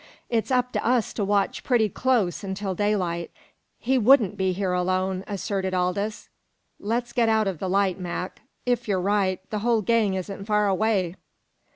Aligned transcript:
It's 0.31 0.49
up 0.49 0.71
to 0.71 0.83
us 0.83 1.13
to 1.13 1.23
watch 1.23 1.63
pretty 1.63 1.87
close 1.87 2.43
until 2.43 2.73
daylight." 2.73 3.29
"He 3.77 3.99
wouldn't 3.99 4.35
be 4.35 4.51
here 4.51 4.73
alone," 4.73 5.23
asserted 5.27 5.75
Aldous. 5.75 6.27
"Let's 6.79 7.13
get 7.13 7.29
out 7.29 7.45
of 7.47 7.59
the 7.59 7.69
light, 7.69 7.99
Mac. 7.99 8.41
If 8.65 8.87
you're 8.87 8.99
right, 8.99 9.47
the 9.51 9.59
whole 9.59 9.83
gang 9.83 10.15
isn't 10.15 10.45
far 10.45 10.67
away!" 10.67 11.17